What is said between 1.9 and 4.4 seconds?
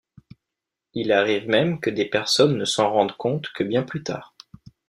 des personnes ne s'en rendent compte que bien plus tard.